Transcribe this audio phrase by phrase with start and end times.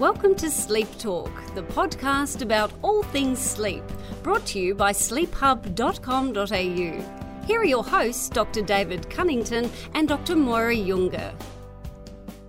[0.00, 3.82] Welcome to Sleep Talk, the podcast about all things sleep,
[4.22, 7.46] brought to you by sleephub.com.au.
[7.46, 8.62] Here are your hosts, Dr.
[8.62, 10.36] David Cunnington and Dr.
[10.36, 11.34] Moira Junger.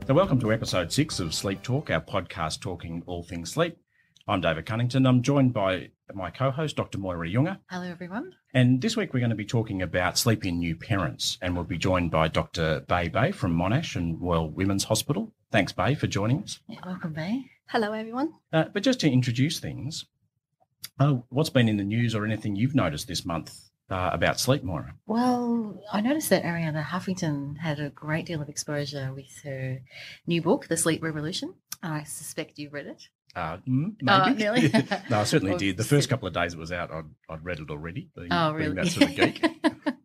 [0.08, 3.76] So, welcome to episode six of Sleep Talk, our podcast talking all things sleep.
[4.30, 5.06] I'm David Cunnington.
[5.06, 7.00] I'm joined by my co host, Dr.
[7.00, 7.58] Moira Junger.
[7.70, 8.32] Hello, everyone.
[8.54, 11.38] And this week we're going to be talking about sleep in new parents.
[11.42, 12.86] And we'll be joined by Dr.
[12.88, 15.34] Bei Bei from Monash and Royal Women's Hospital.
[15.52, 16.60] Thanks, Bei, for joining us.
[16.68, 17.44] Yeah, welcome, Bei.
[17.68, 18.34] Hello, everyone.
[18.54, 20.06] Uh, but just to introduce things,
[21.00, 23.54] oh, what's been in the news or anything you've noticed this month
[23.90, 24.96] uh, about sleep, Moira?
[25.08, 29.80] Well, I noticed that Arianna Huffington had a great deal of exposure with her
[30.26, 31.54] new book, The Sleep Revolution.
[31.84, 33.04] I suspect you've read it.
[33.36, 34.44] Uh, Oh, maybe.
[34.44, 34.70] really?
[35.10, 35.78] no, I certainly Well, did.
[35.78, 38.10] The first couple of days it was out, I'd, I'd read it already.
[38.16, 38.76] Being, Oh, being really?
[38.76, 39.46] that sort of geek.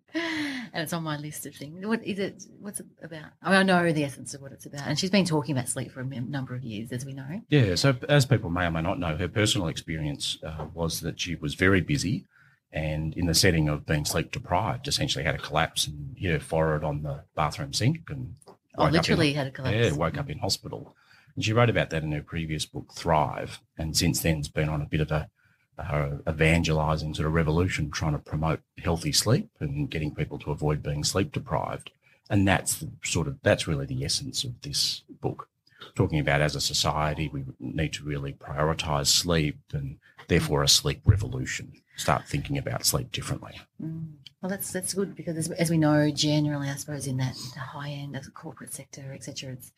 [0.76, 1.84] and it's on my list of things.
[1.86, 2.44] What is it?
[2.60, 3.24] What's it about?
[3.42, 4.86] I, mean, I know the essence of what it's about.
[4.86, 7.40] And she's been talking about sleep for a number of years, as we know.
[7.48, 11.18] Yeah, so as people may or may not know, her personal experience uh, was that
[11.18, 12.26] she was very busy
[12.73, 16.40] and in the setting of being sleep deprived, essentially had a collapse and hit her
[16.40, 18.34] forehead on the bathroom sink and
[18.79, 19.74] Oh, up in- literally had a collapse.
[19.74, 20.95] Yeah, woke up in hospital.
[21.34, 24.68] And she wrote about that in her previous book, Thrive, and since then has been
[24.68, 25.30] on a bit of a
[25.79, 31.05] evangelizing sort of revolution trying to promote healthy sleep and getting people to avoid being
[31.05, 31.91] sleep deprived.
[32.30, 35.49] And that's sort of that's really the essence of this book.
[35.95, 41.02] Talking about as a society, we need to really prioritize sleep and therefore a sleep
[41.04, 41.73] revolution.
[41.97, 43.60] Start thinking about sleep differently.
[43.82, 44.15] Mm.
[44.43, 47.91] Well, that's that's good because as, as we know, generally, I suppose in that high
[47.91, 49.73] end of the corporate sector, etc., it's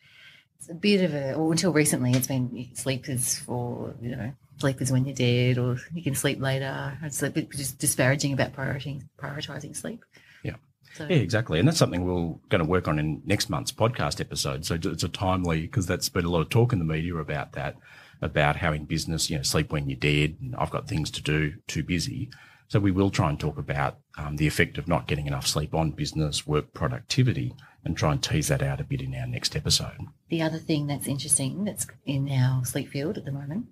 [0.59, 1.33] it's a bit of a.
[1.33, 5.57] Or until recently, it's been sleep is for you know sleep is when you're dead,
[5.57, 6.97] or you can sleep later.
[7.03, 10.03] It's a bit just disparaging about prioritizing prioritizing sleep.
[10.43, 10.55] Yeah.
[10.95, 11.59] So, Yeah, exactly.
[11.59, 14.65] And that's something we're going to work on in next month's podcast episode.
[14.65, 17.53] So it's a timely, because that's been a lot of talk in the media about
[17.53, 17.75] that,
[18.21, 21.21] about how in business, you know, sleep when you're dead and I've got things to
[21.21, 22.29] do, too busy.
[22.67, 25.73] So we will try and talk about um, the effect of not getting enough sleep
[25.73, 29.55] on business, work productivity, and try and tease that out a bit in our next
[29.55, 29.97] episode.
[30.29, 33.67] The other thing that's interesting that's in our sleep field at the moment,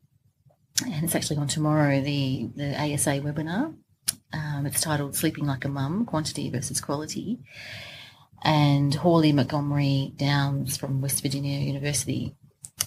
[0.85, 3.75] and it's actually on tomorrow, the, the ASA webinar.
[4.33, 7.39] Um, it's titled Sleeping Like a Mum Quantity versus Quality.
[8.43, 12.35] And Hawley Montgomery Downs from West Virginia University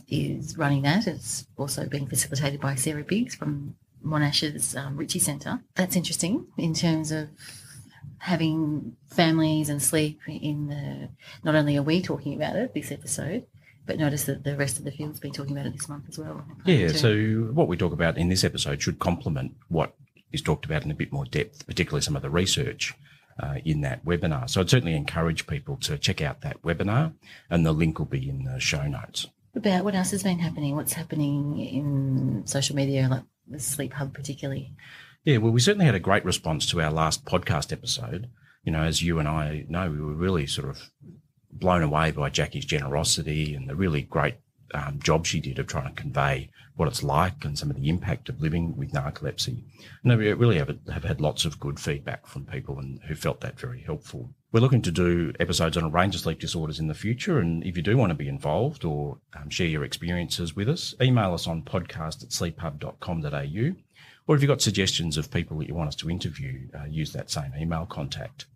[0.08, 1.06] is running that.
[1.06, 5.60] It's also being facilitated by Sarah Biggs from Monash's um, Ritchie Centre.
[5.74, 7.28] That's interesting in terms of
[8.18, 11.08] having families and sleep in the
[11.42, 13.46] not only are we talking about it this episode,
[13.90, 16.16] but notice that the rest of the field's been talking about it this month as
[16.16, 16.44] well.
[16.64, 16.90] Yeah.
[16.90, 16.94] Too.
[16.96, 19.96] So what we talk about in this episode should complement what
[20.30, 22.94] is talked about in a bit more depth, particularly some of the research
[23.40, 24.48] uh, in that webinar.
[24.48, 27.14] So I'd certainly encourage people to check out that webinar,
[27.50, 29.26] and the link will be in the show notes.
[29.56, 30.76] about what else has been happening?
[30.76, 34.72] What's happening in social media, like the Sleep Hub particularly?
[35.24, 38.30] Yeah, well, we certainly had a great response to our last podcast episode.
[38.62, 40.90] You know, as you and I know, we were really sort of
[41.52, 44.36] blown away by Jackie's generosity and the really great
[44.72, 47.88] um, job she did of trying to convey what it's like and some of the
[47.88, 49.64] impact of living with narcolepsy.
[50.02, 53.40] And we really have, have had lots of good feedback from people and who felt
[53.40, 54.30] that very helpful.
[54.52, 57.38] We're looking to do episodes on a range of sleep disorders in the future.
[57.38, 60.94] And if you do want to be involved or um, share your experiences with us,
[61.00, 63.74] email us on podcast at sleephub.com.au.
[64.26, 67.12] Or if you've got suggestions of people that you want us to interview, uh, use
[67.12, 68.46] that same email contact.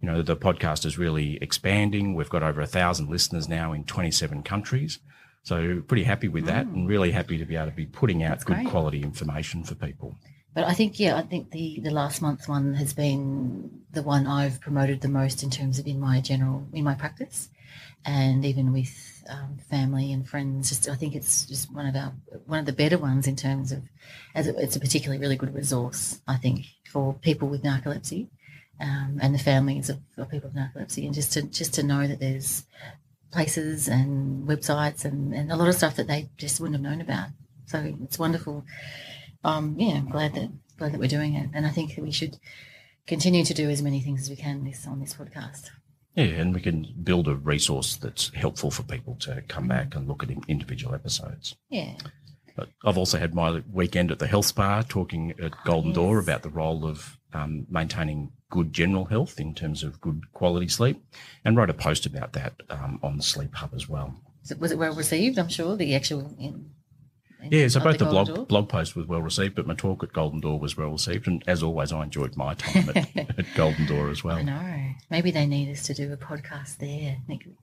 [0.00, 2.14] You know, the podcast is really expanding.
[2.14, 4.98] We've got over a thousand listeners now in 27 countries.
[5.42, 8.30] So pretty happy with that and really happy to be able to be putting out
[8.30, 8.68] That's good great.
[8.68, 10.16] quality information for people.
[10.54, 14.26] But I think, yeah, I think the, the last month one has been the one
[14.26, 17.48] I've promoted the most in terms of in my general, in my practice
[18.04, 20.68] and even with um, family and friends.
[20.68, 22.12] Just, I think it's just one of our,
[22.46, 23.82] one of the better ones in terms of,
[24.34, 28.28] as it, it's a particularly really good resource, I think, for people with narcolepsy
[28.80, 31.04] um, and the families of, of people with narcolepsy.
[31.04, 32.64] And just to, just to know that there's
[33.32, 37.00] places and websites and, and a lot of stuff that they just wouldn't have known
[37.00, 37.28] about.
[37.66, 38.64] So it's wonderful
[39.44, 42.10] um, yeah, I'm glad that glad that we're doing it, and I think that we
[42.10, 42.38] should
[43.06, 45.70] continue to do as many things as we can this on this podcast.
[46.14, 50.08] Yeah, and we can build a resource that's helpful for people to come back and
[50.08, 51.54] look at individual episodes.
[51.70, 51.94] Yeah,
[52.56, 56.24] But I've also had my weekend at the health spa talking at Golden Door yes.
[56.24, 61.02] about the role of um, maintaining good general health in terms of good quality sleep
[61.44, 64.14] and wrote a post about that um, on the Sleep Hub as well.
[64.42, 65.38] was it, was it well received?
[65.38, 66.70] I'm sure the actual in,
[67.50, 68.46] Yeah, so both the, Golden blog Door?
[68.46, 71.44] blog post was well received, but my talk at Golden Door was well received, and
[71.46, 74.42] as always, I enjoyed my time at, at Golden Door as I well.
[74.44, 74.84] know.
[75.10, 77.18] Maybe they need us to do a podcast there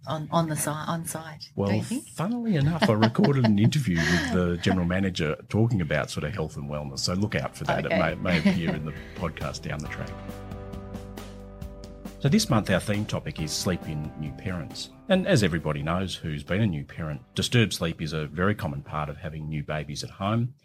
[0.08, 1.50] on on the site on site.
[1.58, 1.82] don't Well,
[2.14, 6.56] funnily enough, I recorded an interview with the general manager talking about sort of health
[6.58, 7.00] and wellness.
[7.00, 7.86] So look out for that.
[7.86, 7.96] Okay.
[8.12, 10.12] It may, may appear in the podcast down the track.
[12.20, 14.90] So this month, our theme topic is sleep in new parents.
[15.10, 18.82] And as everybody knows who's been a new parent, disturbed sleep is a very common
[18.82, 20.56] part of having new babies at home.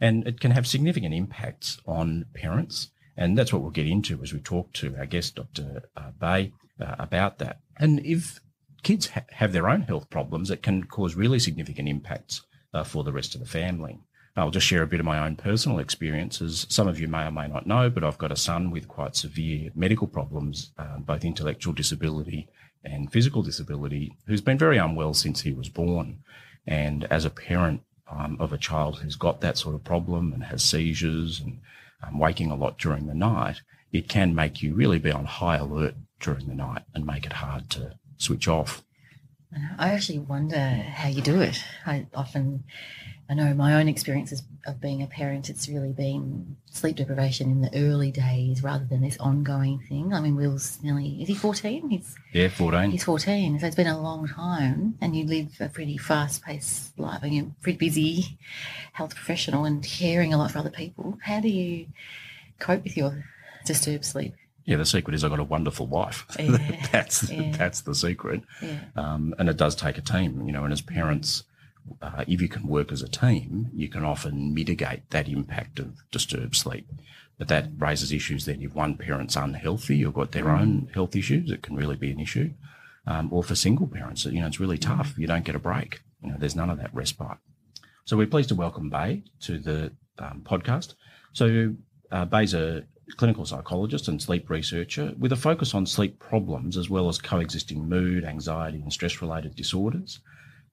[0.00, 2.92] And it can have significant impacts on parents.
[3.16, 5.82] And that's what we'll get into as we talk to our guest, Dr.
[5.96, 7.60] uh, Bei, uh, about that.
[7.76, 8.40] And if
[8.82, 13.04] kids ha- have their own health problems, it can cause really significant impacts uh, for
[13.04, 13.98] the rest of the family.
[14.34, 16.66] I'll just share a bit of my own personal experiences.
[16.70, 19.14] Some of you may or may not know, but I've got a son with quite
[19.14, 22.48] severe medical problems, um, both intellectual disability
[22.84, 26.20] and physical disability, who's been very unwell since he was born.
[26.66, 30.44] And as a parent um, of a child who's got that sort of problem and
[30.44, 31.60] has seizures and
[32.02, 33.60] um, waking a lot during the night,
[33.92, 37.34] it can make you really be on high alert during the night and make it
[37.34, 38.82] hard to switch off.
[39.78, 41.62] I actually wonder how you do it.
[41.84, 42.64] I often,
[43.30, 47.62] I know my own experiences of being a parent, it's really been sleep deprivation in
[47.62, 50.12] the early days rather than this ongoing thing.
[50.12, 51.88] I mean, Will's nearly, is he 14?
[51.90, 52.90] He's, Yeah, 14.
[52.90, 56.98] he's 14, so it's been a long time and you live a pretty fast paced
[56.98, 58.38] life and you're a pretty busy
[58.92, 61.18] health professional and caring a lot for other people.
[61.22, 61.86] How do you
[62.58, 63.24] cope with your
[63.64, 64.34] disturbed sleep?
[64.64, 66.26] Yeah, the secret is I've got a wonderful wife.
[66.38, 67.52] Yeah, that's yeah.
[67.56, 68.42] that's the secret.
[68.62, 68.78] Yeah.
[68.94, 70.62] Um, and it does take a team, you know.
[70.64, 71.42] And as parents,
[72.00, 75.98] uh, if you can work as a team, you can often mitigate that impact of
[76.10, 76.86] disturbed sleep.
[77.38, 81.50] But that raises issues then if one parent's unhealthy or got their own health issues,
[81.50, 82.52] it can really be an issue.
[83.06, 85.18] Um, or for single parents, you know, it's really tough.
[85.18, 86.02] You don't get a break.
[86.22, 87.38] You know, there's none of that respite.
[88.04, 90.94] So we're pleased to welcome Bei to the um, podcast.
[91.32, 91.74] So
[92.12, 92.84] uh, Bei's a
[93.16, 97.88] clinical psychologist and sleep researcher with a focus on sleep problems as well as coexisting
[97.88, 100.20] mood, anxiety, and stress-related disorders.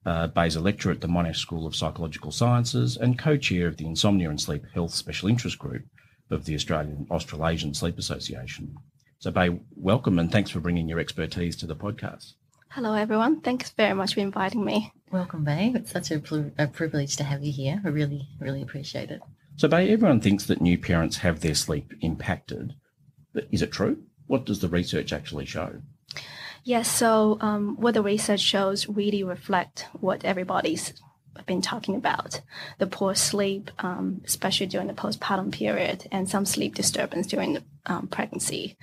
[0.05, 3.85] Uh, Bei's a lecturer at the Monash School of Psychological Sciences and co-chair of the
[3.85, 5.83] Insomnia and Sleep Health Special Interest Group
[6.29, 8.75] of the Australian Australasian Sleep Association.
[9.19, 12.33] So, Bei, welcome and thanks for bringing your expertise to the podcast.
[12.69, 13.41] Hello, everyone.
[13.41, 14.93] Thanks very much for inviting me.
[15.11, 15.75] Welcome, babe.
[15.75, 17.81] It's such a, pl- a privilege to have you here.
[17.83, 19.21] I really, really appreciate it.
[19.57, 22.73] So, Bei, everyone thinks that new parents have their sleep impacted.
[23.33, 23.97] But is it true?
[24.27, 25.81] What does the research actually show?
[26.63, 30.93] Yes, so um, what the research shows really reflect what everybody's
[31.45, 32.41] been talking about
[32.77, 37.63] the poor sleep, um, especially during the postpartum period, and some sleep disturbance during the
[37.85, 38.77] um, pregnancy.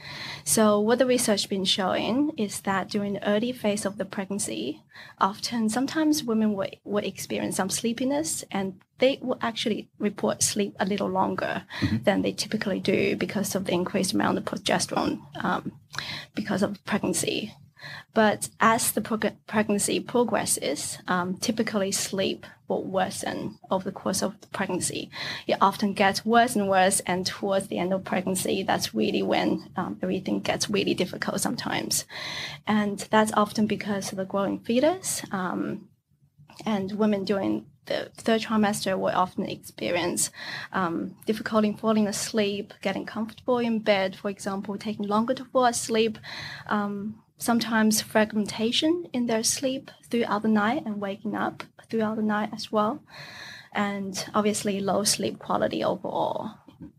[0.45, 4.83] So, what the research been showing is that during the early phase of the pregnancy,
[5.19, 10.87] often sometimes women will, will experience some sleepiness and they will actually report sleep a
[10.87, 11.65] little longer
[12.05, 15.73] than they typically do because of the increased amount of progesterone um,
[16.35, 17.55] because of pregnancy.
[18.15, 24.41] But as the prog- pregnancy progresses, um, typically sleep will worsen over the course of
[24.41, 25.11] the pregnancy.
[25.47, 29.71] It often gets worse and worse, and towards the end of pregnancy, that's really when
[29.77, 32.05] um, everything gets really difficult sometimes.
[32.67, 35.23] And that's often because of the growing fetus.
[35.31, 35.89] Um,
[36.65, 40.31] and women during the third trimester will often experience
[40.73, 45.67] um, difficulty in falling asleep, getting comfortable in bed, for example, taking longer to fall
[45.67, 46.19] asleep,
[46.67, 52.51] um, sometimes fragmentation in their sleep throughout the night and waking up throughout the night
[52.53, 53.03] as well,
[53.73, 56.53] and obviously low sleep quality overall.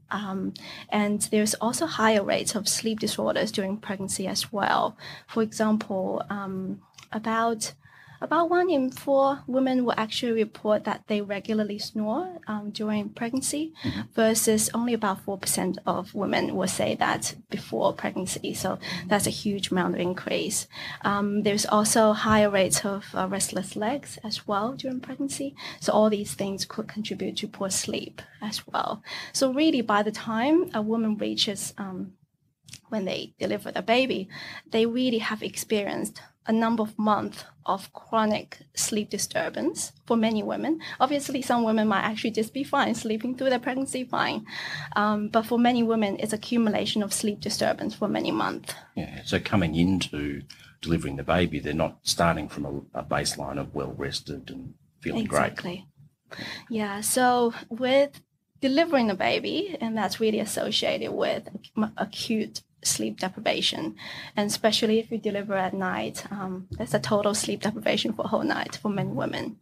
[0.09, 0.53] Um,
[0.89, 4.97] and there's also higher rates of sleep disorders during pregnancy as well.
[5.27, 7.73] For example, um, about
[8.21, 13.73] about one in four women will actually report that they regularly snore um, during pregnancy,
[14.13, 18.53] versus only about 4% of women will say that before pregnancy.
[18.53, 20.67] So that's a huge amount of increase.
[21.03, 25.55] Um, there's also higher rates of uh, restless legs as well during pregnancy.
[25.79, 29.03] So all these things could contribute to poor sleep as well.
[29.33, 32.13] So really, by the time a woman reaches um,
[32.89, 34.29] when they deliver the baby,
[34.71, 40.79] they really have experienced a number of months of chronic sleep disturbance for many women.
[40.99, 44.45] Obviously, some women might actually just be fine, sleeping through their pregnancy fine.
[44.95, 48.73] Um, but for many women, it's accumulation of sleep disturbance for many months.
[48.95, 49.21] Yeah.
[49.25, 50.43] So coming into
[50.81, 55.25] delivering the baby, they're not starting from a, a baseline of well rested and feeling
[55.25, 55.51] great.
[55.51, 55.87] Exactly.
[56.69, 57.01] Yeah.
[57.01, 58.21] So with
[58.61, 61.47] delivering a baby, and that's really associated with
[61.97, 63.95] acute sleep deprivation,
[64.35, 68.27] and especially if you deliver at night, um, it's a total sleep deprivation for a
[68.27, 69.57] whole night for many women.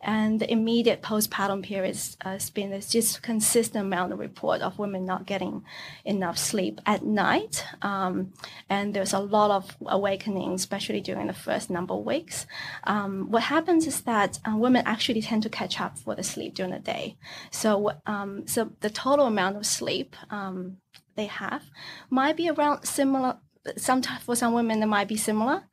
[0.00, 5.04] And the immediate postpartum period has been this just consistent amount of report of women
[5.04, 5.64] not getting
[6.04, 7.64] enough sleep at night.
[7.82, 8.32] Um,
[8.68, 12.46] and there's a lot of awakening, especially during the first number of weeks.
[12.84, 16.54] Um, what happens is that uh, women actually tend to catch up for the sleep
[16.54, 17.16] during the day.
[17.50, 20.78] So, um, so the total amount of sleep um,
[21.16, 21.64] they have
[22.10, 23.38] might be around similar
[23.76, 25.64] sometimes for some women it might be similar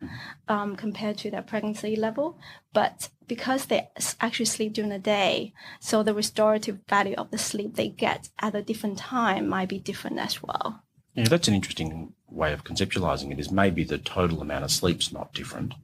[0.48, 2.38] um, compared to their pregnancy level
[2.74, 3.88] but because they
[4.20, 8.56] actually sleep during the day so the restorative value of the sleep they get at
[8.56, 10.82] a different time might be different as well.
[11.14, 15.14] Yeah that's an interesting way of conceptualizing it is maybe the total amount of sleep's
[15.14, 15.76] not different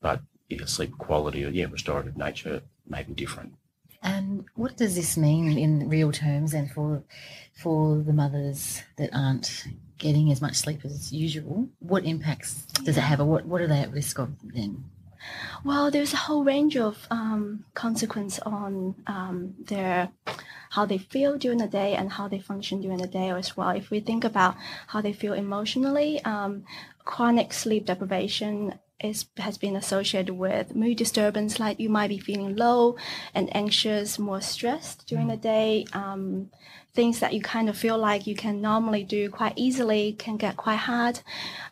[0.00, 3.54] but your sleep quality or yeah restorative nature may be different.
[4.02, 7.02] And what does this mean in real terms and for
[7.56, 9.64] for the mothers that aren't
[9.98, 11.68] getting as much sleep as usual?
[11.80, 14.84] What impacts does it have or what, what are they at risk of then?
[15.64, 20.10] Well, there's a whole range of um, consequence on um, their
[20.70, 23.70] how they feel during the day and how they function during the day as well.
[23.70, 24.56] If we think about
[24.88, 26.64] how they feel emotionally, um,
[27.04, 32.56] chronic sleep deprivation is, has been associated with mood disturbance, like you might be feeling
[32.56, 32.96] low
[33.34, 35.86] and anxious, more stressed during the day.
[35.92, 36.50] Um,
[36.96, 40.56] things that you kind of feel like you can normally do quite easily can get
[40.56, 41.20] quite hard.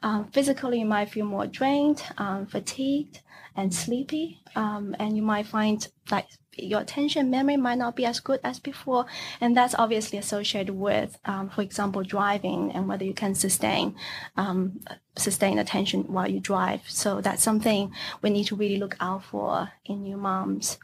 [0.03, 3.21] Um, physically, you might feel more drained, um, fatigued,
[3.57, 4.41] and sleepy.
[4.55, 6.27] Um, and you might find like
[6.57, 9.07] your attention memory might not be as good as before.
[9.41, 13.97] And that's obviously associated with, um, for example, driving and whether you can sustain,
[14.37, 14.81] um,
[15.17, 16.83] sustain attention while you drive.
[16.89, 20.79] So that's something we need to really look out for in new moms.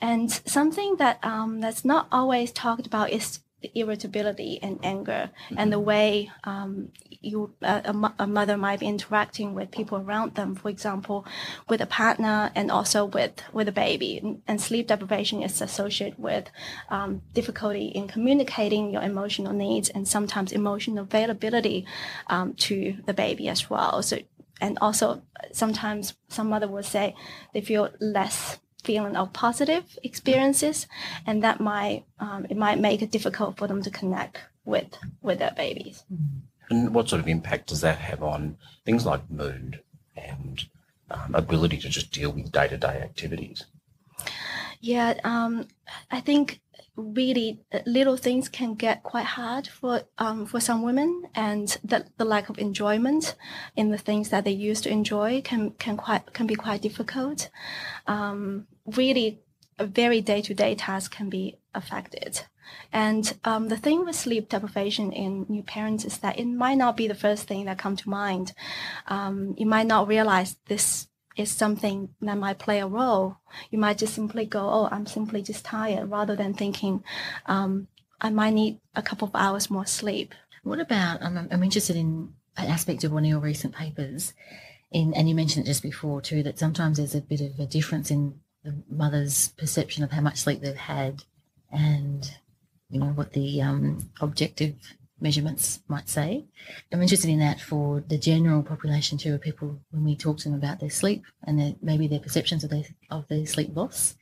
[0.00, 3.40] And something that, um, that's not always talked about is
[3.74, 5.58] irritability and anger mm-hmm.
[5.58, 6.90] and the way um,
[7.20, 11.24] you a, a, mother might be interacting with people around them for example
[11.68, 16.18] with a partner and also with with a baby and, and sleep deprivation is associated
[16.18, 16.48] with
[16.88, 21.86] um, difficulty in communicating your emotional needs and sometimes emotional availability
[22.28, 24.18] um, to the baby as well so
[24.60, 27.14] and also sometimes some mother will say
[27.52, 30.86] they feel less feeling of positive experiences,
[31.26, 35.38] and that might um, it might make it difficult for them to connect with with
[35.38, 36.04] their babies.
[36.70, 39.82] And what sort of impact does that have on things like mood
[40.16, 40.64] and
[41.10, 43.64] um, ability to just deal with day to day activities?
[44.80, 45.68] Yeah, um,
[46.10, 46.60] I think
[46.96, 52.04] really uh, little things can get quite hard for um, for some women, and the,
[52.16, 53.34] the lack of enjoyment
[53.76, 57.48] in the things that they used to enjoy can can quite can be quite difficult.
[58.06, 59.40] Um, really,
[59.78, 62.42] a very day to day task can be affected.
[62.92, 66.96] And um, the thing with sleep deprivation in new parents is that it might not
[66.96, 68.52] be the first thing that come to mind.
[69.08, 73.38] Um, you might not realize this is something that might play a role.
[73.70, 77.02] You might just simply go, oh, I'm simply just tired, rather than thinking,
[77.46, 77.88] um,
[78.20, 80.34] I might need a couple of hours more sleep.
[80.62, 84.34] What about, I'm, I'm interested in an aspect of one of your recent papers,
[84.90, 87.66] in, and you mentioned it just before too, that sometimes there's a bit of a
[87.66, 91.24] difference in the mother's perception of how much sleep they've had
[91.70, 92.30] and,
[92.90, 94.74] you know, what the um, objective
[95.22, 96.44] measurements might say.
[96.92, 100.48] I'm interested in that for the general population too, of people when we talk to
[100.48, 104.16] them about their sleep and their, maybe their perceptions of their of their sleep loss.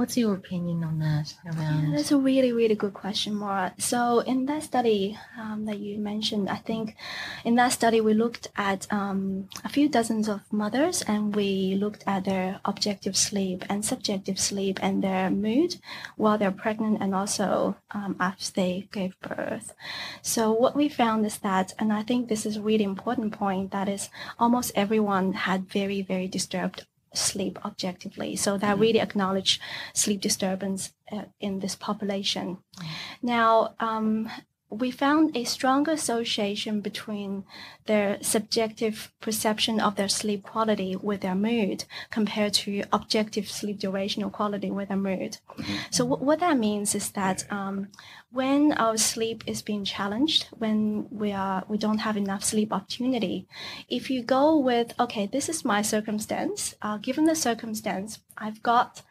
[0.00, 1.34] What's your opinion on that?
[1.44, 3.74] Around yeah, that's a really, really good question, Moira.
[3.76, 6.96] So in that study um, that you mentioned, I think
[7.44, 12.02] in that study we looked at um, a few dozens of mothers and we looked
[12.06, 15.76] at their objective sleep and subjective sleep and their mood
[16.16, 19.74] while they're pregnant and also um, after they gave birth.
[20.22, 23.70] So what we found is that, and I think this is a really important point,
[23.72, 28.36] that is almost everyone had very, very disturbed sleep objectively.
[28.36, 28.80] So that mm-hmm.
[28.80, 29.60] really acknowledge
[29.94, 32.58] sleep disturbance uh, in this population.
[32.76, 33.26] Mm-hmm.
[33.26, 34.30] Now, um,
[34.70, 37.44] we found a stronger association between
[37.86, 44.22] their subjective perception of their sleep quality with their mood compared to objective sleep duration
[44.22, 45.38] or quality with their mood.
[45.58, 45.76] Mm-hmm.
[45.90, 47.88] So w- what that means is that um,
[48.30, 53.48] when our sleep is being challenged, when we are we don't have enough sleep opportunity,
[53.88, 56.74] if you go with okay, this is my circumstance.
[56.80, 59.02] Uh, given the circumstance, I've got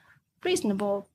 [0.43, 1.09] reasonable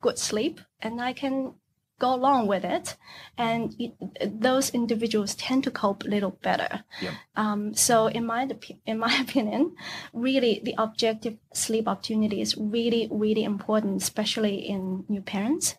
[0.00, 1.52] good sleep, and I can
[2.00, 2.96] go along with it,
[3.38, 3.92] and it,
[4.40, 6.82] those individuals tend to cope a little better.
[7.00, 7.12] Yep.
[7.36, 8.48] Um, so, in my
[8.86, 9.76] in my opinion,
[10.12, 15.76] really the objective sleep opportunity is really really important, especially in new parents.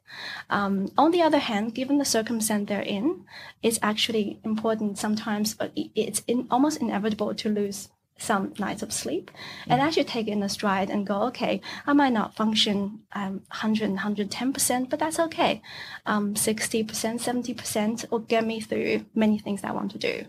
[0.50, 3.26] Um, on the other hand, given the circumstance they're in,
[3.62, 4.98] it's actually important.
[4.98, 7.90] Sometimes it's in, almost inevitable to lose
[8.22, 9.32] some nights of sleep
[9.68, 13.42] and actually take it in a stride and go, okay, I might not function um,
[13.50, 15.62] 100 110%, but that's okay.
[16.06, 20.26] Um, 60%, 70% will get me through many things I want to do.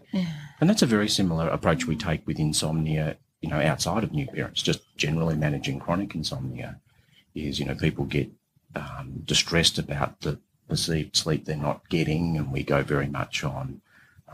[0.60, 4.26] And that's a very similar approach we take with insomnia, you know, outside of new
[4.26, 6.80] parents, just generally managing chronic insomnia
[7.34, 8.30] is, you know, people get
[8.74, 13.80] um, distressed about the perceived sleep they're not getting, and we go very much on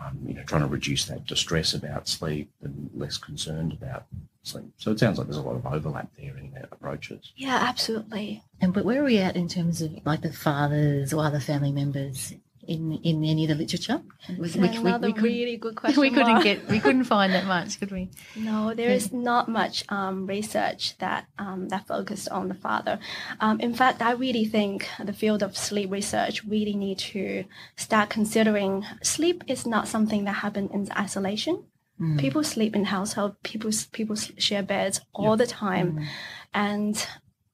[0.01, 4.05] um, you know, trying to reduce that distress about sleep and less concerned about
[4.43, 4.73] sleep.
[4.79, 7.33] So it sounds like there's a lot of overlap there in their approaches.
[7.37, 8.43] Yeah, absolutely.
[8.61, 11.73] And but where are we at in terms of like the fathers or other family
[11.73, 12.35] members
[12.69, 14.01] in in any of the literature?
[14.39, 16.01] Was, we, another we, we really good question.
[16.01, 18.11] We couldn't get we couldn't find that much, could we?
[18.37, 23.01] No, there is not much um, research that um, that focused on the father.
[23.41, 27.45] Um, in fact, I really think the field of sleep research really need to
[27.77, 31.65] start considering sleep is not something that happens in isolation.
[32.01, 32.19] Mm.
[32.21, 33.43] People sleep in household.
[33.43, 35.39] People people share beds all yep.
[35.39, 36.07] the time, mm.
[36.53, 37.07] and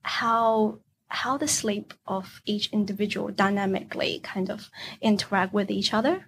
[0.03, 4.71] how how the sleep of each individual dynamically kind of
[5.01, 6.27] interact with each other.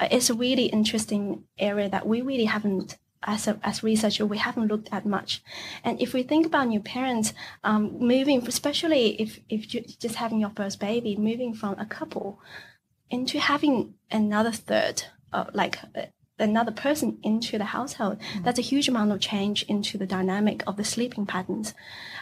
[0.00, 4.38] Uh, is a really interesting area that we really haven't as a as researcher we
[4.38, 5.42] haven't looked at much.
[5.84, 10.40] And if we think about new parents um, moving especially if if you're just having
[10.40, 12.40] your first baby moving from a couple
[13.10, 16.06] into having another third uh, like uh,
[16.42, 18.44] another person into the household, mm-hmm.
[18.44, 21.74] that's a huge amount of change into the dynamic of the sleeping patterns.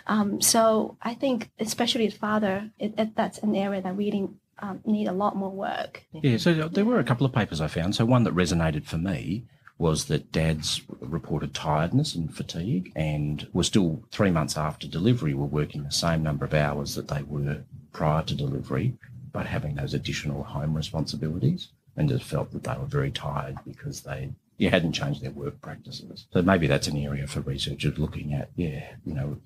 [0.07, 4.81] Um, so I think, especially the father, it, it, that's an area that really um,
[4.85, 6.05] need a lot more work.
[6.13, 7.95] Yeah, so there were a couple of papers I found.
[7.95, 9.45] So one that resonated for me
[9.79, 15.47] was that dads reported tiredness and fatigue and were still three months after delivery were
[15.47, 18.93] working the same number of hours that they were prior to delivery,
[19.33, 24.03] but having those additional home responsibilities and just felt that they were very tired because
[24.03, 24.31] they
[24.61, 26.27] you hadn't changed their work practices.
[26.35, 29.39] So maybe that's an area for researchers looking at, yeah, you know,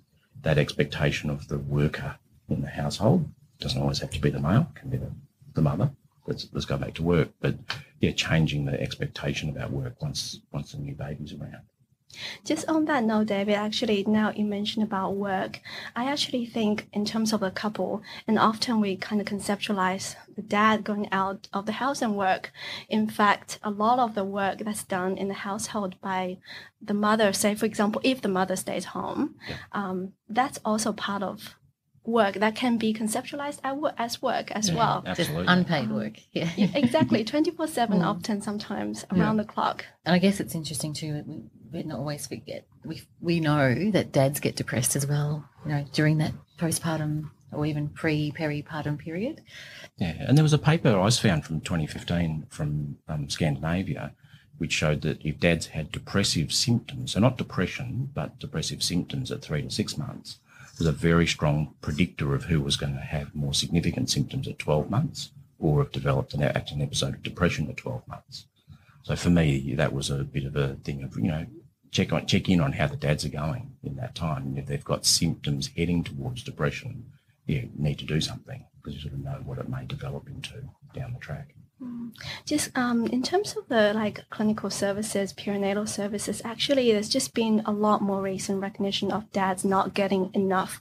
[0.42, 2.16] that expectation of the worker
[2.48, 3.30] in the household.
[3.60, 5.12] Doesn't always have to be the male, can be the,
[5.54, 5.92] the mother.
[6.26, 7.28] Let's, let's go back to work.
[7.40, 7.54] But
[8.00, 11.62] yeah, changing the expectation about work once once the new baby's around.
[12.44, 15.60] Just on that note, David, actually, now you mentioned about work,
[15.96, 20.42] I actually think in terms of a couple, and often we kind of conceptualize the
[20.42, 22.52] dad going out of the house and work.
[22.88, 26.38] In fact, a lot of the work that's done in the household by
[26.80, 29.56] the mother, say, for example, if the mother stays home, yeah.
[29.72, 31.54] um, that's also part of
[32.04, 33.58] work that can be conceptualized
[33.96, 35.02] as work as yeah, well.
[35.06, 35.46] Absolutely.
[35.48, 36.14] unpaid work.
[36.32, 36.50] Yeah.
[36.56, 37.24] yeah exactly.
[37.34, 38.04] 24 7 mm.
[38.04, 39.42] often sometimes around yeah.
[39.42, 39.86] the clock.
[40.04, 41.24] And I guess it's interesting too,
[41.74, 45.84] we not always forget, we, we know that dads get depressed as well, you know,
[45.92, 49.42] during that postpartum or even pre peripartum period.
[49.98, 50.14] Yeah.
[50.20, 54.12] And there was a paper I found from 2015 from um, Scandinavia
[54.58, 59.42] which showed that if dads had depressive symptoms, so not depression, but depressive symptoms at
[59.42, 60.38] three to six months,
[60.78, 64.58] was a very strong predictor of who was going to have more significant symptoms at
[64.58, 68.46] 12 months or have developed an, an episode of depression at 12 months.
[69.02, 71.46] So for me, that was a bit of a thing of, you know,
[71.94, 74.42] check on, check in on how the dads are going in that time.
[74.42, 77.06] And if they've got symptoms heading towards depression,
[77.46, 80.54] you need to do something because you sort of know what it may develop into
[80.92, 81.54] down the track.
[82.46, 87.62] Just um, in terms of the like clinical services, perinatal services, actually, there's just been
[87.66, 90.80] a lot more recent recognition of dads not getting enough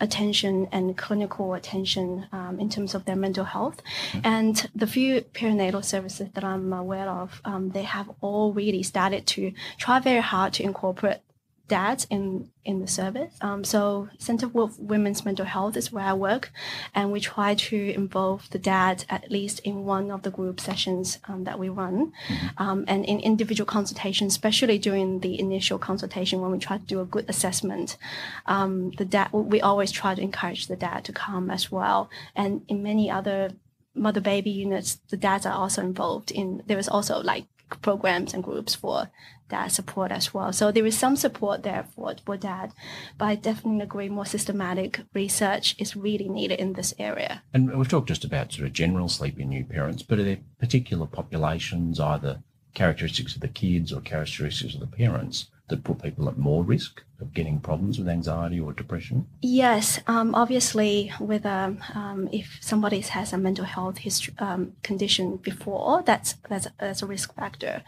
[0.00, 3.82] attention and clinical attention um, in terms of their mental health.
[4.12, 4.20] Mm-hmm.
[4.24, 9.26] And the few perinatal services that I'm aware of, um, they have all really started
[9.28, 11.18] to try very hard to incorporate
[11.68, 13.32] dads in in the service.
[13.40, 16.50] Um, so Center for Women's Mental Health is where I work,
[16.94, 21.18] and we try to involve the dads at least in one of the group sessions
[21.28, 22.62] um, that we run, mm-hmm.
[22.62, 27.00] um, and in individual consultation, especially during the initial consultation when we try to do
[27.00, 27.96] a good assessment.
[28.46, 32.62] Um, the dad, we always try to encourage the dad to come as well, and
[32.68, 33.52] in many other
[33.94, 36.62] mother baby units, the dads are also involved in.
[36.66, 37.46] There is also like
[37.82, 39.10] programs and groups for
[39.48, 40.52] dad support as well.
[40.52, 42.72] So there is some support there for, for dad,
[43.16, 47.42] but I definitely agree more systematic research is really needed in this area.
[47.52, 50.38] And we've talked just about sort of general sleep in new parents, but are there
[50.58, 52.42] particular populations, either
[52.74, 57.02] characteristics of the kids or characteristics of the parents, that put people at more risk
[57.20, 59.26] of getting problems with anxiety or depression?
[59.42, 65.36] Yes, um, obviously, with um, um, if somebody has a mental health history, um, condition
[65.36, 67.82] before, that's that's that's a risk factor,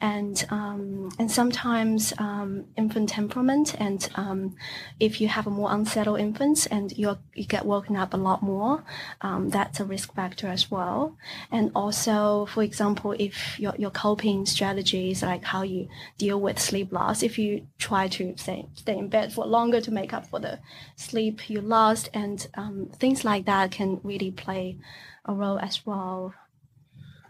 [0.00, 4.08] and um, and sometimes um, infant temperament, and
[5.00, 8.42] if you have a more unsettled infant and you you get woken up a lot
[8.42, 8.84] more,
[9.22, 11.16] that's a risk factor as well,
[11.50, 16.92] and also, for example, if your your coping strategies like how you deal with sleep
[16.92, 20.40] loss, if you try to say stay in bed for longer to make up for
[20.40, 20.58] the
[20.96, 24.76] sleep you lost, and um, things like that can really play
[25.24, 26.34] a role as well.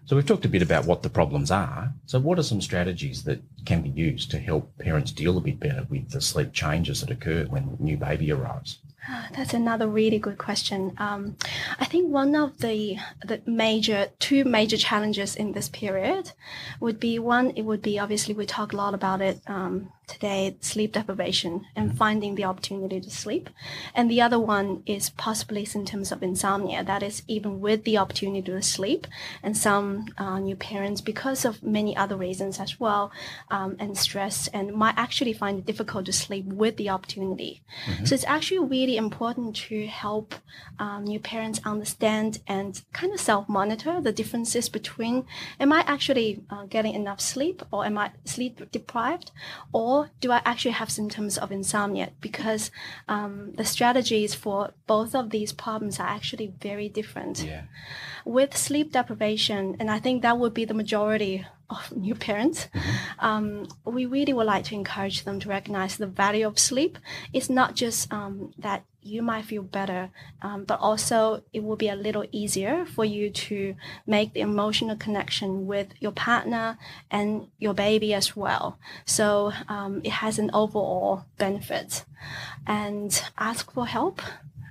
[0.08, 1.92] So we've talked a bit about what the problems are.
[2.06, 5.60] So what are some strategies that can be used to help parents deal a bit
[5.60, 8.78] better with the sleep changes that occur when new baby arrives?
[9.36, 10.94] That's another really good question.
[10.96, 11.36] Um,
[11.78, 16.32] I think one of the the major two major challenges in this period
[16.80, 17.50] would be one.
[17.50, 21.96] It would be obviously we talk a lot about it um, today sleep deprivation and
[21.96, 23.50] finding the opportunity to sleep.
[23.94, 26.82] And the other one is possibly symptoms of insomnia.
[26.82, 29.06] That is, even with the opportunity to sleep,
[29.42, 33.12] and some uh, new parents, because of many other reasons as well,
[33.50, 37.62] um, and stress, and might actually find it difficult to sleep with the opportunity.
[37.86, 38.06] Mm-hmm.
[38.06, 40.34] So it's actually really important to help
[40.78, 45.24] um, new parents understand and kind of self monitor the differences between
[45.60, 49.30] am I actually uh, getting enough sleep or am I sleep deprived
[49.72, 52.10] or do I actually have symptoms of insomnia?
[52.20, 52.70] Because
[53.08, 57.42] um, the strategies for both of these problems are actually very different.
[57.42, 57.62] Yeah.
[58.24, 63.24] With sleep deprivation, and I think that would be the majority of new parents, mm-hmm.
[63.24, 66.98] um, we really would like to encourage them to recognize the value of sleep.
[67.32, 70.10] It's not just um, that you might feel better,
[70.42, 73.74] um, but also it will be a little easier for you to
[74.06, 76.78] make the emotional connection with your partner
[77.10, 78.78] and your baby as well.
[79.04, 82.04] So um, it has an overall benefit.
[82.66, 84.20] And ask for help.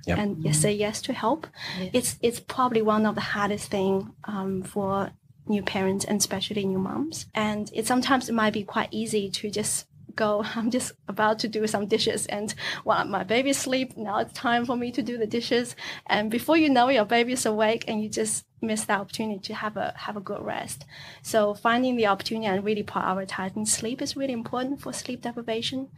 [0.06, 0.18] Yep.
[0.18, 1.46] And say yes to help.
[1.78, 1.90] Yes.
[1.92, 5.10] It's it's probably one of the hardest thing um, for
[5.46, 7.26] new parents and especially new moms.
[7.34, 9.86] And it sometimes it might be quite easy to just
[10.18, 12.54] go, I'm just about to do some dishes and
[12.84, 15.76] while my baby's asleep, now it's time for me to do the dishes.
[16.06, 19.76] And before you know your baby's awake and you just miss the opportunity to have
[19.76, 20.84] a have a good rest.
[21.22, 25.88] So finding the opportunity and really prioritizing sleep is really important for sleep deprivation.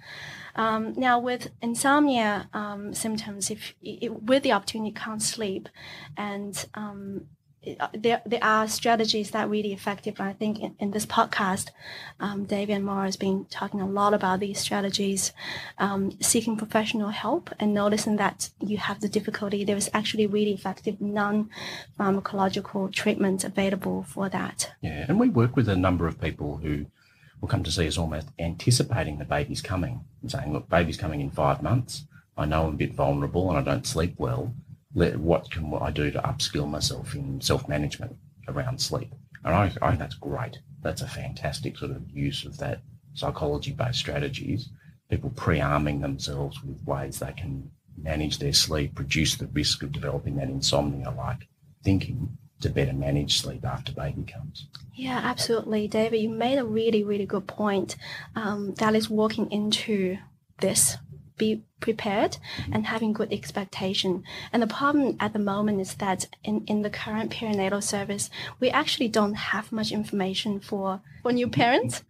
[0.56, 5.68] Um, now with insomnia um, symptoms, if it, with the opportunity can't sleep,
[6.16, 7.26] and um,
[7.94, 10.20] there, there are strategies that are really effective.
[10.20, 11.68] I think in, in this podcast,
[12.18, 15.32] um, David and Moira has been talking a lot about these strategies,
[15.78, 19.64] um, seeking professional help and noticing that you have the difficulty.
[19.64, 24.72] There is actually really effective non-pharmacological treatment available for that.
[24.80, 26.86] Yeah, and we work with a number of people who
[27.40, 31.20] will come to see us almost anticipating the baby's coming and saying, look, baby's coming
[31.20, 32.04] in five months.
[32.38, 34.54] I know I'm a bit vulnerable and I don't sleep well
[34.92, 38.16] what can I do to upskill myself in self management
[38.48, 39.14] around sleep?
[39.44, 40.58] And I, I think that's great.
[40.82, 42.82] That's a fantastic sort of use of that
[43.14, 44.68] psychology based strategies.
[45.08, 49.92] People pre arming themselves with ways they can manage their sleep, reduce the risk of
[49.92, 51.48] developing that insomnia like
[51.84, 54.68] thinking to better manage sleep after baby comes.
[54.94, 55.88] Yeah, absolutely.
[55.88, 57.96] David, you made a really, really good point.
[58.36, 60.18] Um, that is walking into
[60.58, 60.98] this
[61.40, 62.36] be prepared
[62.70, 64.22] and having good expectation.
[64.52, 68.28] And the problem at the moment is that in, in the current perinatal service,
[68.60, 72.04] we actually don't have much information for, for new parents.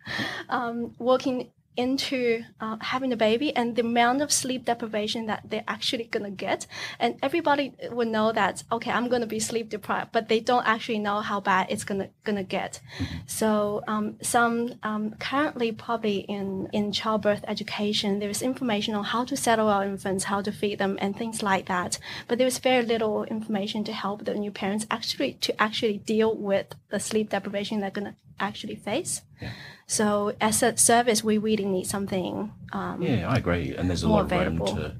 [0.48, 5.64] Um, working into uh, having a baby and the amount of sleep deprivation that they're
[5.68, 6.66] actually going to get.
[6.98, 10.66] And everybody will know that, okay, I'm going to be sleep deprived, but they don't
[10.66, 12.80] actually know how bad it's going to, going to get.
[13.26, 19.36] So, um, some, um, currently probably in, in childbirth education, there's information on how to
[19.36, 21.98] settle our infants, how to feed them and things like that.
[22.26, 26.74] But there's very little information to help the new parents actually, to actually deal with
[26.90, 29.22] the sleep deprivation they're going to actually face.
[29.40, 29.52] Yeah.
[29.86, 32.52] So as a service, we really need something.
[32.72, 33.74] Um, yeah, I agree.
[33.76, 34.96] And there's a lot of room to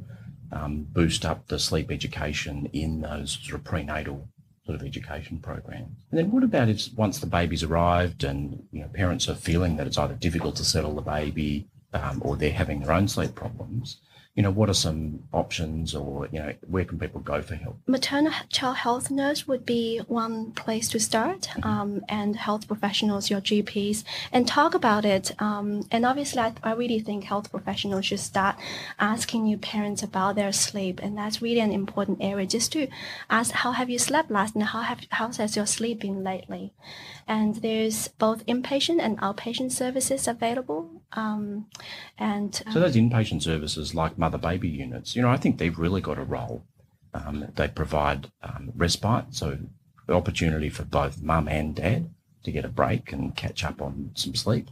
[0.53, 4.29] um, boost up the sleep education in those sort of prenatal
[4.67, 5.97] sort of education programs.
[6.11, 9.77] And then what about if once the baby's arrived and you know parents are feeling
[9.77, 13.35] that it's either difficult to settle the baby um, or they're having their own sleep
[13.35, 14.01] problems?
[14.41, 17.77] You know, what are some options or, you know, where can people go for help?
[17.87, 21.69] Maternal child health nurse would be one place to start, mm-hmm.
[21.69, 25.33] um, and health professionals, your GPs, and talk about it.
[25.43, 28.57] Um, and obviously, I, I, really think health professionals should start
[28.99, 31.01] asking new parents about their sleep.
[31.03, 32.89] And that's really an important area just to
[33.29, 34.69] ask, how have you slept last night?
[34.69, 36.73] How have, how has your sleep been lately?
[37.29, 41.67] And there's both inpatient and outpatient services available Um,
[42.19, 46.01] and so those inpatient services like mother baby units, you know, I think they've really
[46.01, 46.65] got a role.
[47.13, 49.59] Um, they provide um, respite, so
[50.07, 52.11] the opportunity for both mum and dad
[52.45, 54.71] to get a break and catch up on some sleep.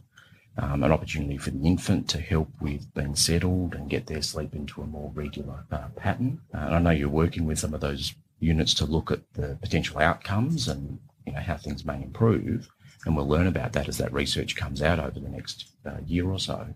[0.57, 4.57] Um, an opportunity for the infant to help with being settled and get their sleep
[4.57, 6.41] into a more regular uh, pattern.
[6.53, 9.57] Uh, and I know you're working with some of those units to look at the
[9.61, 12.69] potential outcomes and you know how things may improve.
[13.05, 16.29] And we'll learn about that as that research comes out over the next uh, year
[16.29, 16.75] or so.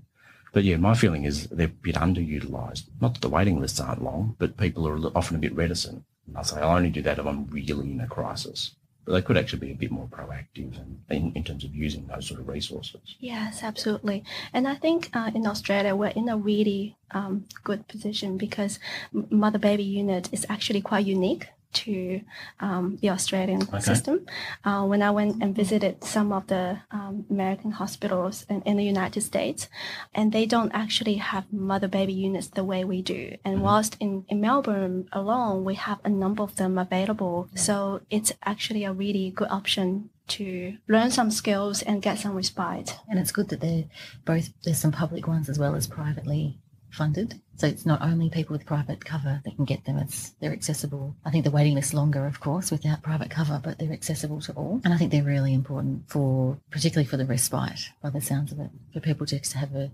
[0.53, 2.85] But yeah, my feeling is they're a bit underutilised.
[3.01, 6.05] Not that the waiting lists aren't long, but people are often a bit reticent.
[6.37, 9.37] I'll say I'll only do that if I'm really in a crisis but they could
[9.37, 12.49] actually be a bit more proactive in, in, in, terms of using those sort of
[12.49, 13.17] resources.
[13.19, 14.23] Yes, absolutely.
[14.53, 18.79] And I think uh, in Australia, we're in a really um, good position because
[19.13, 22.21] mother baby unit is actually quite unique to
[22.61, 23.81] um, the Australian okay.
[23.81, 24.27] system.
[24.65, 28.85] Uh, when I went and visited some of the um, American hospitals in, in, the
[28.85, 29.69] United States,
[30.15, 33.37] and they don't actually have mother baby units the way we do.
[33.45, 33.65] And mm-hmm.
[33.65, 37.49] whilst in, in Melbourne alone, we have a number of them available.
[37.55, 42.99] So it's actually a really good option to learn some skills and get some respite.
[43.09, 43.85] And it's good that they're
[44.25, 46.59] both, there's some public ones as well as privately
[46.93, 47.41] funded.
[47.57, 51.15] So it's not only people with private cover that can get them, it's they're accessible.
[51.25, 54.53] I think the waiting list longer, of course, without private cover, but they're accessible to
[54.53, 54.81] all.
[54.85, 58.61] And I think they're really important for particularly for the respite, by the sounds of
[58.61, 59.91] it, for people to have a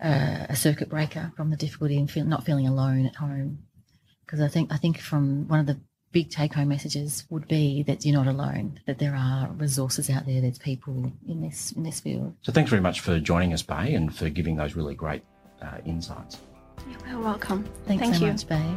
[0.00, 3.58] a circuit breaker from the difficulty and feel, not feeling alone at home.
[4.26, 5.80] Because I think I think from one of the
[6.12, 10.26] big take home messages would be that you're not alone, that there are resources out
[10.26, 12.34] there, there's people in this in this field.
[12.42, 15.22] So thanks very much for joining us, Bei, and for giving those really great
[15.62, 16.38] uh, insights.
[17.08, 17.64] You're welcome.
[17.86, 18.32] Thanks Thank so you.
[18.32, 18.74] much, Bei.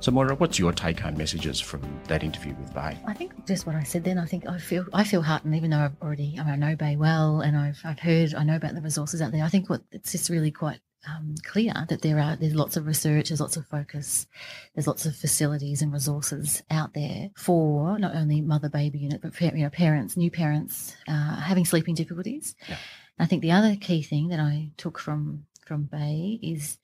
[0.00, 2.96] So, Moira, what's your take-home messages from that interview with Bei?
[3.06, 4.16] I think just what I said then.
[4.16, 6.76] I think I feel I feel heartened, even though I've already I, mean, I know
[6.76, 9.44] Bei well, and I've I've heard I know about the resources out there.
[9.44, 12.86] I think what it's just really quite um, clear that there are there's lots of
[12.86, 14.28] research, there's lots of focus,
[14.74, 19.38] there's lots of facilities and resources out there for not only mother baby unit, but
[19.40, 22.54] you know parents, new parents uh, having sleeping difficulties.
[22.68, 22.76] Yeah.
[23.18, 26.78] I think the other key thing that I took from from Bei is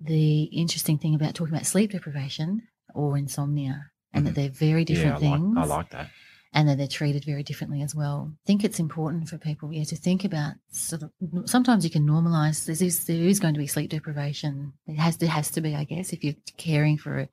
[0.00, 4.34] the interesting thing about talking about sleep deprivation or insomnia, and mm-hmm.
[4.34, 5.56] that they're very different yeah, I things.
[5.56, 6.10] Like, I like that.
[6.54, 8.32] And that they're treated very differently as well.
[8.32, 11.10] I think it's important for people, yeah, to think about sort of.
[11.44, 12.64] Sometimes you can normalise.
[12.64, 14.72] There is there is going to be sleep deprivation.
[14.86, 17.28] It has there has to be, I guess, if you're caring for a,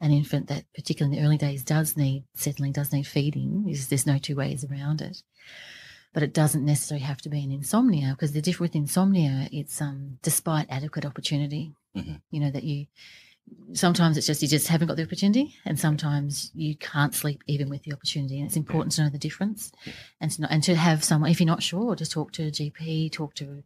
[0.00, 3.64] an infant that, particularly in the early days, does need settling, does need feeding.
[3.64, 5.22] There's, there's no two ways around it
[6.12, 9.80] but it doesn't necessarily have to be an insomnia because the difference with insomnia, it's
[9.80, 11.72] um, despite adequate opportunity.
[11.96, 12.14] Mm-hmm.
[12.30, 12.86] You know that you
[13.72, 17.68] sometimes it's just you just haven't got the opportunity, and sometimes you can't sleep even
[17.68, 18.38] with the opportunity.
[18.38, 19.72] And it's important to know the difference,
[20.20, 23.12] and to and to have someone if you're not sure, just talk to a GP,
[23.12, 23.62] talk to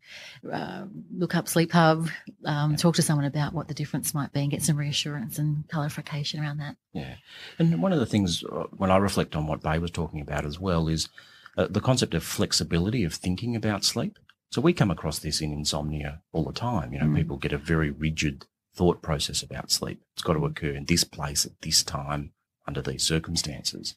[0.53, 0.85] uh,
[1.17, 2.09] look up Sleep Hub,
[2.45, 2.77] um, yeah.
[2.77, 6.41] talk to someone about what the difference might be, and get some reassurance and clarification
[6.41, 6.77] around that.
[6.93, 7.17] Yeah,
[7.59, 10.45] and one of the things uh, when I reflect on what Bei was talking about
[10.45, 11.09] as well is
[11.57, 14.19] uh, the concept of flexibility of thinking about sleep.
[14.51, 16.93] So we come across this in insomnia all the time.
[16.93, 17.17] You know, mm.
[17.17, 20.01] people get a very rigid thought process about sleep.
[20.15, 22.33] It's got to occur in this place at this time
[22.67, 23.95] under these circumstances.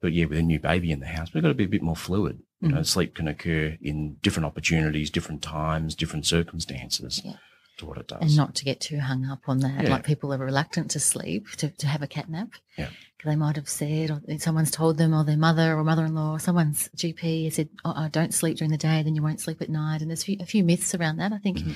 [0.00, 1.82] But yeah, with a new baby in the house, we've got to be a bit
[1.82, 2.40] more fluid.
[2.60, 2.74] You mm.
[2.74, 7.22] know, sleep can occur in different opportunities, different times, different circumstances.
[7.24, 7.34] Yeah
[7.78, 8.18] to what it does.
[8.20, 9.84] And not to get too hung up on that.
[9.84, 9.90] Yeah.
[9.90, 12.50] Like people are reluctant to sleep, to, to have a cat nap.
[12.76, 12.88] Yeah.
[13.24, 16.32] They might have said, or someone's told them, or their mother or mother in law,
[16.32, 19.40] or someone's GP has said, oh, oh, don't sleep during the day, then you won't
[19.40, 20.00] sleep at night.
[20.00, 21.32] And there's a few, a few myths around that.
[21.32, 21.72] I think mm-hmm.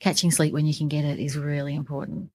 [0.00, 2.30] catching sleep when you can get it is really important.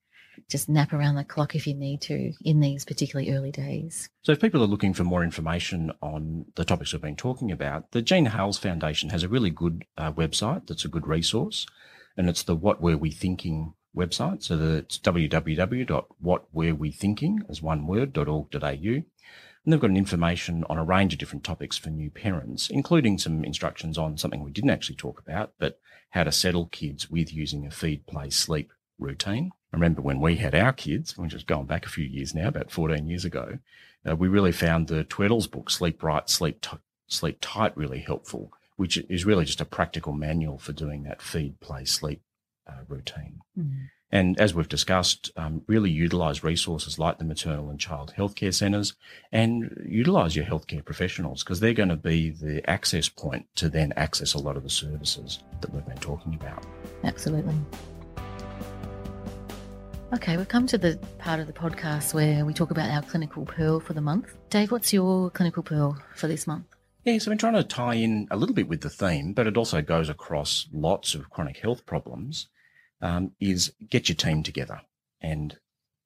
[0.49, 4.09] Just nap around the clock if you need to in these particularly early days.
[4.21, 7.91] So, if people are looking for more information on the topics we've been talking about,
[7.91, 11.65] the Jean Hailes Foundation has a really good uh, website that's a good resource
[12.17, 14.43] and it's the What Were We Thinking website.
[14.43, 18.63] So the, it's www.whatwerewethinking as one word.org.au.
[18.63, 23.17] And they've got an information on a range of different topics for new parents, including
[23.17, 25.79] some instructions on something we didn't actually talk about, but
[26.11, 29.51] how to settle kids with using a feed, play, sleep routine.
[29.73, 32.47] I remember when we had our kids, we're just going back a few years now,
[32.47, 33.59] about 14 years ago,
[34.09, 38.53] uh, we really found the Tweddle's book, Sleep Right, Sleep, T- Sleep Tight, really helpful
[38.77, 42.21] which is really just a practical manual for doing that feed, play, sleep
[42.67, 43.39] uh, routine.
[43.57, 43.89] Mm.
[44.09, 48.93] And as we've discussed, um, really utilise resources like the maternal and child healthcare centres
[49.33, 53.91] and utilise your healthcare professionals because they're going to be the access point to then
[53.97, 56.65] access a lot of the services that we've been talking about.
[57.03, 57.55] Absolutely.
[60.13, 63.45] Okay, we've come to the part of the podcast where we talk about our clinical
[63.45, 64.37] pearl for the month.
[64.49, 66.65] Dave, what's your clinical pearl for this month?
[67.03, 69.57] Yeah, so we're trying to tie in a little bit with the theme, but it
[69.57, 72.47] also goes across lots of chronic health problems.
[72.99, 74.81] Um, is get your team together
[75.21, 75.57] and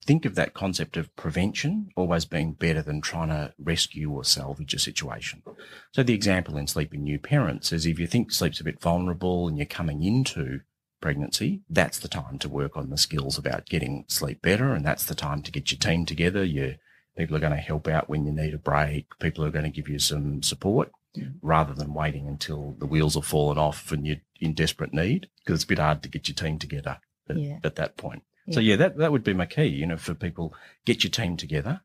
[0.06, 4.74] think of that concept of prevention always being better than trying to rescue or salvage
[4.74, 5.44] a situation.
[5.92, 9.48] So the example in sleeping new parents is if you think sleep's a bit vulnerable
[9.48, 10.62] and you're coming into
[11.02, 14.74] pregnancy, that's the time to work on the skills about getting sleep better.
[14.74, 16.44] And that's the time to get your team together.
[16.44, 16.76] You
[17.18, 19.08] people are going to help out when you need a break.
[19.20, 21.28] People are going to give you some support yeah.
[21.42, 25.56] rather than waiting until the wheels have fallen off and you're in desperate need because
[25.56, 27.60] it's a bit hard to get your team together at, yeah.
[27.64, 28.24] at that point.
[28.48, 28.56] Yeah.
[28.56, 30.54] So yeah, that, that would be my key, you know, for people,
[30.86, 31.82] get your team together.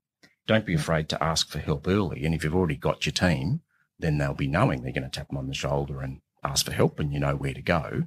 [0.47, 2.25] Don't be afraid to ask for help early.
[2.25, 3.63] And if you've already got your team,
[3.99, 6.73] then they'll be knowing they're going to tap them on the shoulder and ask for
[6.73, 8.05] help and you know where to go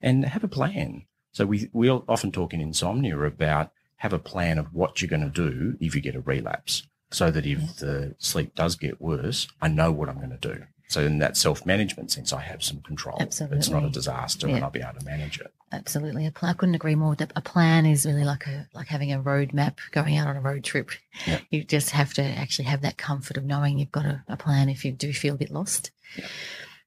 [0.00, 1.04] and have a plan.
[1.32, 5.22] So we, we often talk in insomnia about have a plan of what you're going
[5.22, 9.48] to do if you get a relapse so that if the sleep does get worse,
[9.60, 10.64] I know what I'm going to do.
[10.88, 13.16] So in that self-management sense, I have some control.
[13.20, 13.58] Absolutely.
[13.58, 14.56] It's not a disaster yeah.
[14.56, 15.52] and I'll be able to manage it.
[15.72, 16.30] Absolutely.
[16.42, 17.16] I couldn't agree more.
[17.18, 20.40] A plan is really like a like having a road map going out on a
[20.40, 20.90] road trip.
[21.26, 21.40] Yeah.
[21.50, 24.68] You just have to actually have that comfort of knowing you've got a, a plan
[24.68, 25.90] if you do feel a bit lost.
[26.16, 26.26] Yeah.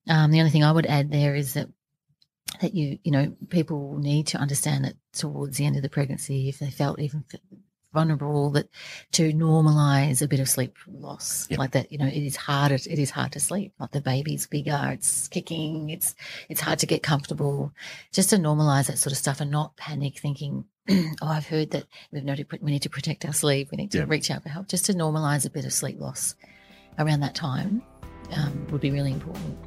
[0.07, 1.67] Um, the only thing I would add there is that
[2.61, 6.49] that you you know people need to understand that towards the end of the pregnancy
[6.49, 7.23] if they felt even
[7.93, 8.69] vulnerable that
[9.13, 11.47] to normalize a bit of sleep loss.
[11.49, 11.59] Yep.
[11.59, 13.73] like that you know it is hard it is hard to sleep.
[13.79, 16.15] Like the baby's bigger it's kicking it's
[16.49, 17.73] it's hard to get comfortable.
[18.11, 21.85] Just to normalize that sort of stuff and not panic thinking oh i've heard that
[22.11, 24.09] we've noted we need to protect our sleep we need to yep.
[24.09, 24.67] reach out for help.
[24.67, 26.35] Just to normalize a bit of sleep loss
[26.97, 27.81] around that time
[28.35, 29.57] um, would be really important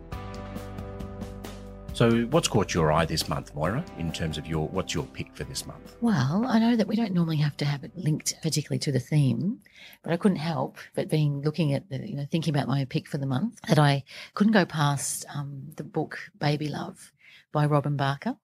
[1.92, 5.34] so, what's caught your eye this month, Moira, in terms of your what's your pick
[5.34, 5.96] for this month?
[6.00, 9.00] Well, I know that we don't normally have to have it linked particularly to the
[9.00, 9.58] theme,
[10.02, 13.08] but I couldn't help but being looking at the, you know, thinking about my pick
[13.08, 17.12] for the month that I couldn't go past um, the book Baby Love
[17.52, 18.36] by Robin Barker.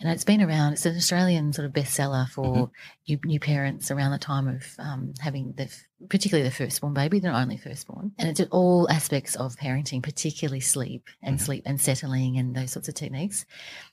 [0.00, 2.64] And it's been around, it's an Australian sort of bestseller for mm-hmm.
[3.08, 5.74] new, new, parents around the time of um, having the,
[6.08, 8.12] particularly the firstborn baby, the only firstborn.
[8.18, 11.44] And it's all aspects of parenting, particularly sleep and mm-hmm.
[11.44, 13.46] sleep and settling and those sorts of techniques.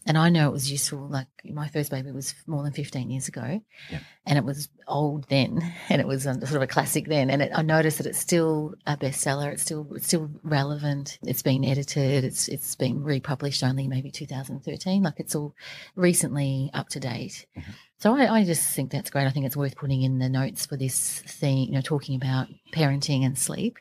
[0.06, 1.08] And I know it was useful.
[1.08, 4.00] Like my first baby was more than 15 years ago yeah.
[4.26, 7.30] and it was old then and it was sort of a classic then.
[7.30, 9.54] And it, I noticed that it's still a bestseller.
[9.54, 11.20] It's still, it's still relevant.
[11.24, 12.26] It's been edited.
[12.26, 15.04] It's, it's been republished only maybe 2013.
[15.04, 15.56] Like it's all
[15.96, 17.46] recently up to date.
[17.58, 17.72] Mm-hmm.
[18.04, 19.28] So I, I, just think that's great.
[19.28, 22.50] I think it's worth putting in the notes for this thing, you know, talking about
[22.74, 23.78] parenting and sleep.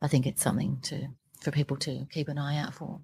[0.00, 1.08] I think it's something to
[1.40, 3.00] for people to keep an eye out for.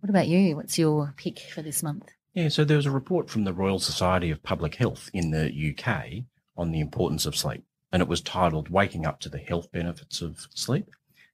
[0.00, 0.56] What about you?
[0.56, 2.08] What's your pick for this month?
[2.32, 5.76] Yeah, so there was a report from the Royal Society of Public Health in the
[5.76, 6.24] UK
[6.56, 10.22] on the importance of sleep, and it was titled Waking Up to the Health Benefits
[10.22, 10.88] of Sleep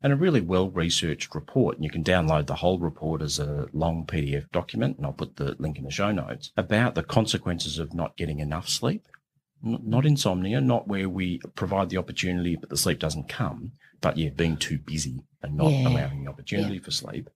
[0.04, 1.76] and a really well researched report.
[1.76, 5.36] And you can download the whole report as a long PDF document, and I'll put
[5.36, 9.08] the link in the show notes about the consequences of not getting enough sleep.
[9.62, 14.28] Not insomnia, not where we provide the opportunity but the sleep doesn't come, but yeah,
[14.28, 15.88] being too busy and not yeah.
[15.88, 16.82] allowing the opportunity yeah.
[16.82, 17.30] for sleep.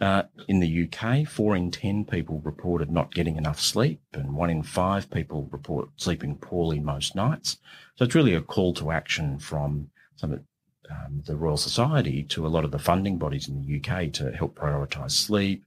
[0.00, 4.50] Uh, in the UK, four in 10 people reported not getting enough sleep, and one
[4.50, 7.56] in five people report sleeping poorly most nights.
[7.96, 10.44] So it's really a call to action from some
[10.90, 14.32] um, the Royal Society to a lot of the funding bodies in the UK to
[14.32, 15.64] help prioritise sleep,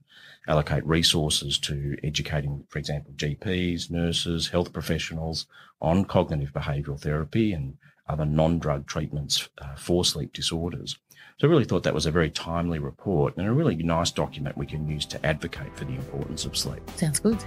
[0.48, 5.46] allocate resources to educating, for example, GPs, nurses, health professionals
[5.80, 7.76] on cognitive behavioural therapy and
[8.08, 10.98] other non-drug treatments uh, for sleep disorders.
[11.38, 14.58] So I really thought that was a very timely report and a really nice document
[14.58, 16.82] we can use to advocate for the importance of sleep.
[16.96, 17.42] Sounds good.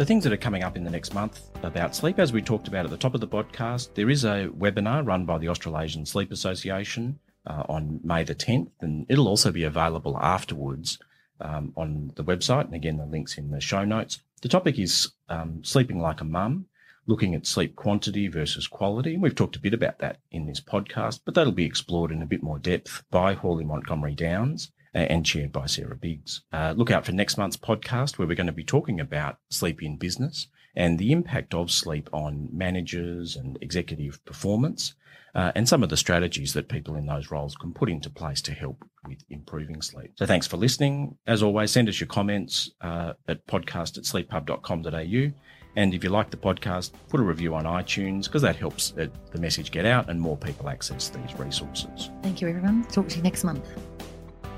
[0.00, 2.68] So, things that are coming up in the next month about sleep, as we talked
[2.68, 6.06] about at the top of the podcast, there is a webinar run by the Australasian
[6.06, 10.98] Sleep Association uh, on May the 10th, and it'll also be available afterwards
[11.38, 12.64] um, on the website.
[12.64, 14.22] And again, the link's in the show notes.
[14.40, 16.64] The topic is um, sleeping like a mum,
[17.06, 19.12] looking at sleep quantity versus quality.
[19.12, 22.22] And we've talked a bit about that in this podcast, but that'll be explored in
[22.22, 26.42] a bit more depth by Hawley Montgomery Downs and chaired by Sarah Biggs.
[26.52, 29.82] Uh, look out for next month's podcast where we're going to be talking about sleep
[29.82, 34.94] in business and the impact of sleep on managers and executive performance
[35.34, 38.42] uh, and some of the strategies that people in those roles can put into place
[38.42, 40.12] to help with improving sleep.
[40.16, 41.16] So thanks for listening.
[41.26, 45.32] As always, send us your comments uh, at podcast at sleephub.com.au.
[45.76, 49.10] And if you like the podcast, put a review on iTunes because that helps the
[49.38, 52.10] message get out and more people access these resources.
[52.22, 52.84] Thank you, everyone.
[52.86, 53.64] Talk to you next month.